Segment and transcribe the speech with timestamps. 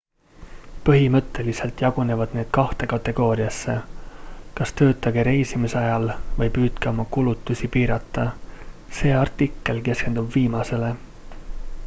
[0.85, 3.75] põhimõtteliselt jagunevad need kahte kategooriasse
[4.61, 8.25] kas töötage reisimise ajal või püüdke oma kulutusi piirata
[9.01, 10.91] see artikkel keskendub viimasele